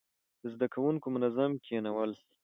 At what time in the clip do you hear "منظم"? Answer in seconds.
1.15-1.51